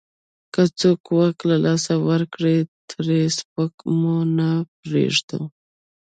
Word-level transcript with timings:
که 0.53 0.61
څوک 0.79 1.01
واک 1.17 1.37
له 1.49 1.57
لاسه 1.65 1.93
ورکړي، 2.09 2.57
ترې 2.89 3.21
سپکه 3.37 3.85
مو 3.99 4.17
نه 4.37 4.49
پرېږدو. 4.79 5.41